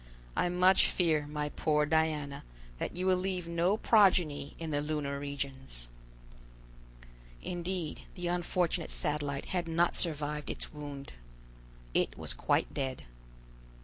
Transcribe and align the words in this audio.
I 0.35 0.49
much 0.49 0.87
fear, 0.87 1.27
my 1.27 1.49
poor 1.49 1.85
Diana, 1.85 2.43
that 2.79 2.95
you 2.97 3.05
will 3.05 3.17
leave 3.17 3.47
no 3.47 3.77
progeny 3.77 4.55
in 4.57 4.71
the 4.71 4.81
lunar 4.81 5.19
regions!" 5.19 5.89
Indeed 7.43 8.01
the 8.15 8.25
unfortunate 8.25 8.89
Satellite 8.89 9.49
had 9.53 9.67
not 9.67 9.95
survived 9.95 10.49
its 10.49 10.73
wound. 10.73 11.13
It 11.93 12.17
was 12.17 12.33
quite 12.33 12.73
dead. 12.73 13.03